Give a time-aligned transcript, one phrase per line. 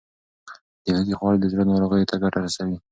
[0.83, 2.77] د هوږې خوړل د زړه ناروغیو ته ګټه رسوي.